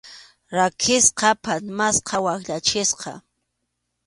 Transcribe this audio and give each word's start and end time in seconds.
Rakisqa, 0.55 1.29
phatmasqa, 1.43 2.15
wakyachisqa. 2.25 3.11